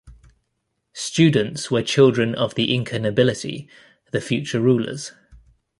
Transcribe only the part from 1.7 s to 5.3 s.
children of the Inca nobility, the future rulers.